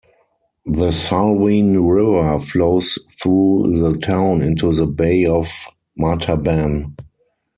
The 0.65 0.89
Salween 0.91 1.75
River 1.75 2.39
flows 2.39 2.97
through 3.21 3.77
the 3.81 3.99
town 3.99 4.41
into 4.41 4.73
the 4.73 4.87
Bay 4.87 5.27
of 5.27 5.47
Martaban. 5.95 6.95